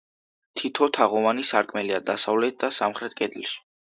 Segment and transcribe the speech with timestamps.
[0.61, 3.63] თითო თაღოვანი სარკმელია დასავლეთ და სამხრეთ კედლებში.